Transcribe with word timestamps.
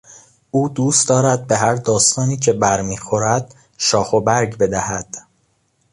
او 0.51 0.69
دوست 0.69 1.09
دارد 1.09 1.47
به 1.47 1.55
هر 1.57 1.75
داستانی 1.75 2.37
که 2.37 2.53
برمیخورد 2.53 3.55
شاخ 3.77 4.13
و 4.13 4.21
برگ 4.21 4.57
بدهد. 4.57 5.15